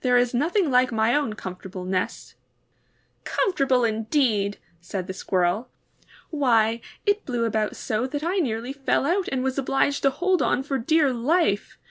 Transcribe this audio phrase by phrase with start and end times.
[0.00, 2.34] There is nothing like my own comfortable nest!"
[3.26, 5.68] ^^Comfortable indeed!" said the Squirrel.
[6.32, 10.40] ^Why, it blew about so that I nearly fell out and was obliged to hold
[10.40, 11.76] on for dear life.